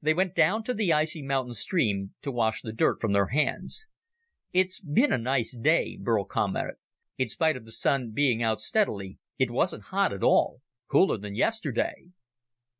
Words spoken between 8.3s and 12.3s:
out steadily, it wasn't hot at all. Cooler than yesterday."